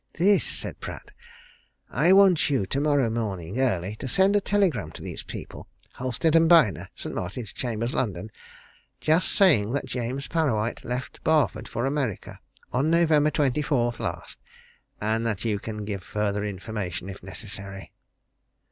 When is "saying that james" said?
9.31-10.27